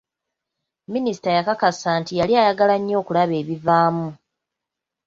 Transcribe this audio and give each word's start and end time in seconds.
Minisita 0.93 1.29
yakakasa 1.37 1.89
nti 2.01 2.13
yali 2.19 2.33
ayagala 2.41 2.75
nnyo 2.77 2.95
okulaba 3.01 3.33
ebivaamu. 3.41 4.07